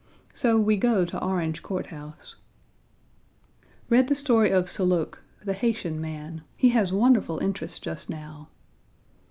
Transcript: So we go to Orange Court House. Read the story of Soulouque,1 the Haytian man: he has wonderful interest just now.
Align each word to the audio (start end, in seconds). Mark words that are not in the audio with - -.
So 0.33 0.57
we 0.59 0.77
go 0.77 1.05
to 1.05 1.23
Orange 1.23 1.61
Court 1.61 1.85
House. 1.95 2.35
Read 3.87 4.07
the 4.07 4.15
story 4.15 4.49
of 4.49 4.67
Soulouque,1 4.67 5.45
the 5.45 5.53
Haytian 5.53 5.99
man: 6.01 6.41
he 6.57 6.69
has 6.69 6.91
wonderful 6.91 7.37
interest 7.37 7.83
just 7.83 8.09
now. 8.09 8.49